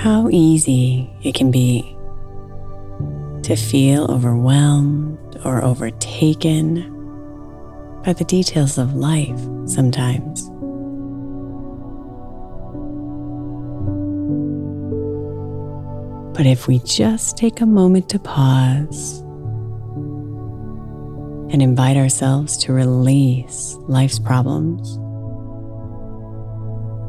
How 0.00 0.30
easy 0.30 1.10
it 1.22 1.34
can 1.34 1.50
be 1.50 1.82
to 3.42 3.54
feel 3.54 4.10
overwhelmed 4.10 5.38
or 5.44 5.62
overtaken 5.62 6.90
by 8.02 8.14
the 8.14 8.24
details 8.24 8.78
of 8.78 8.94
life 8.94 9.38
sometimes. 9.66 10.48
But 16.34 16.46
if 16.46 16.66
we 16.66 16.78
just 16.78 17.36
take 17.36 17.60
a 17.60 17.66
moment 17.66 18.08
to 18.08 18.18
pause 18.18 19.20
and 21.52 21.60
invite 21.60 21.98
ourselves 21.98 22.56
to 22.64 22.72
release 22.72 23.76
life's 23.80 24.18
problems, 24.18 24.96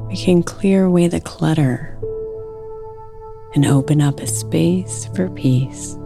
we 0.09 0.17
can 0.17 0.43
clear 0.43 0.83
away 0.83 1.07
the 1.07 1.21
clutter 1.21 1.97
and 3.53 3.65
open 3.65 4.01
up 4.01 4.19
a 4.19 4.27
space 4.27 5.07
for 5.15 5.29
peace. 5.29 6.00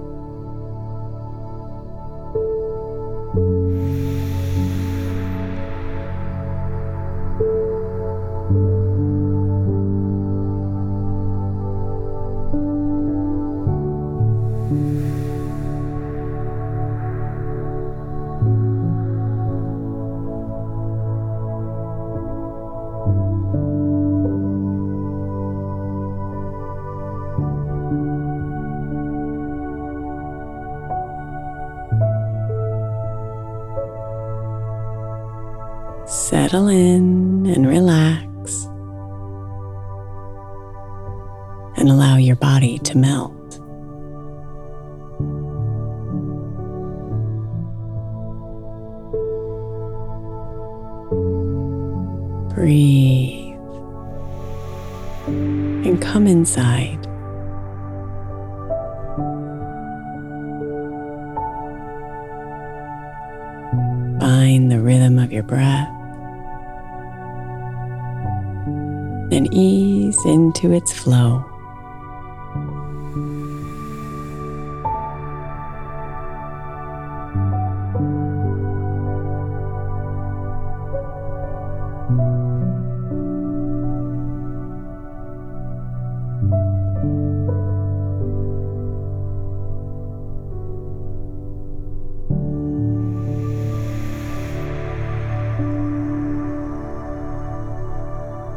Settle 36.35 36.67
in 36.67 37.45
and 37.45 37.65
relax, 37.65 38.65
and 41.77 41.89
allow 41.89 42.17
your 42.17 42.35
body 42.35 42.77
to 42.79 42.97
melt. 42.97 43.31
Breathe 52.53 53.55
and 55.87 56.01
come 56.01 56.27
inside. 56.27 57.01
Find 64.19 64.69
the 64.69 64.81
rhythm 64.81 65.17
of 65.17 65.31
your 65.31 65.43
breath. 65.43 65.94
And 69.35 69.53
ease 69.53 70.17
into 70.25 70.71
its 70.71 70.93
flow. 70.93 71.43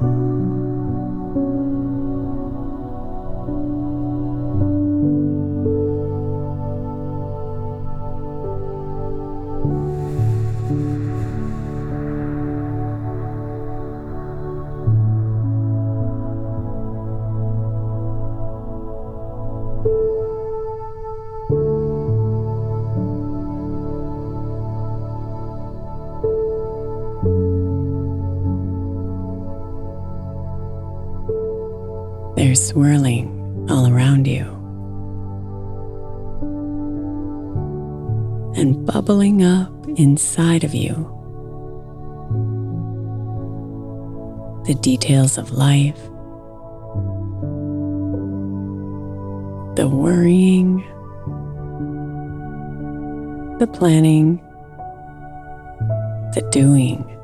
They're 0.00 0.27
swirling 32.66 33.66
all 33.70 33.86
around 33.86 34.26
you. 34.26 34.58
and 38.58 38.84
bubbling 38.84 39.44
up 39.44 39.72
inside 39.96 40.64
of 40.64 40.74
you. 40.74 40.94
The 44.66 44.74
details 44.74 45.38
of 45.38 45.52
life, 45.52 46.02
the 49.76 49.88
worrying, 49.88 50.78
the 53.60 53.68
planning, 53.72 54.38
the 56.34 56.46
doing. 56.50 57.17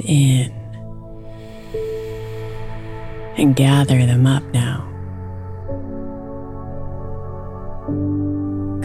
Breathe 0.00 0.08
in 0.08 0.52
and 3.36 3.54
gather 3.56 3.98
them 4.06 4.26
up 4.26 4.42
now. 4.52 4.86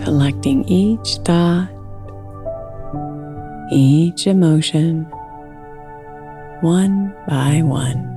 Collecting 0.04 0.64
each 0.66 1.18
thought, 1.26 1.70
each 3.72 4.28
emotion, 4.28 5.04
one 6.62 7.14
by 7.28 7.62
one. 7.62 8.15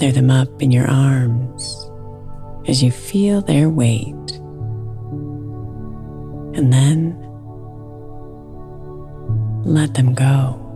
Gather 0.00 0.12
them 0.12 0.30
up 0.30 0.62
in 0.62 0.70
your 0.70 0.88
arms 0.88 1.90
as 2.66 2.82
you 2.82 2.90
feel 2.90 3.42
their 3.42 3.68
weight. 3.68 4.14
And 6.56 6.72
then 6.72 7.14
let 9.62 9.92
them 9.92 10.14
go. 10.14 10.69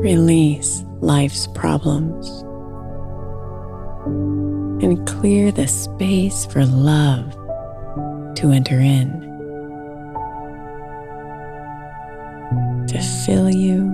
Release 0.00 0.84
life's 1.00 1.48
problems 1.48 2.28
and 4.82 5.04
clear 5.08 5.50
the 5.50 5.66
space 5.66 6.46
for 6.46 6.64
love 6.64 7.32
to 8.36 8.52
enter 8.52 8.78
in, 8.78 9.20
to 12.86 13.00
fill 13.26 13.50
you, 13.50 13.90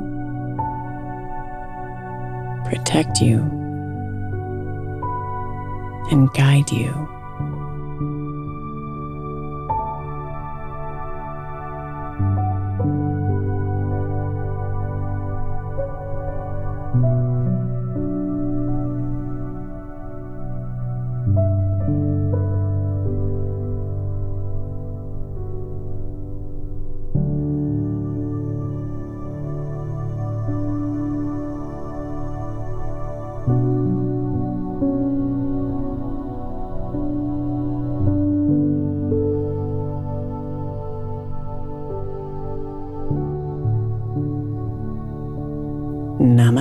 protect 2.67 3.23
you, 3.23 3.41
and 6.11 6.31
guide 6.35 6.71
you. 6.71 7.14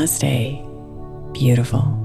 Namaste, 0.04 0.60
beautiful. 1.32 2.03